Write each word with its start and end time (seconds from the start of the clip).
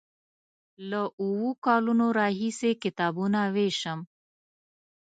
له 0.89 1.01
اوو 1.21 1.49
کلونو 1.65 2.05
راهیسې 2.19 2.71
کتابونه 2.83 3.39
ویشم. 3.55 3.99